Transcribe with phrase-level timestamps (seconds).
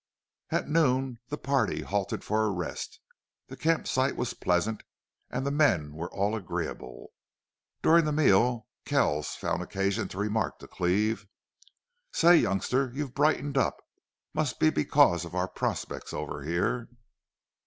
[0.49, 2.99] At noon the party halted for a rest.
[3.49, 4.81] The camp site was pleasant
[5.29, 7.11] and the men were all agreeable.
[7.83, 11.27] During the meal Kells found occasion to remark to Cleve:
[12.11, 13.77] "Say youngster, you've brightened up.
[14.33, 16.89] Must be because of our prospects over here."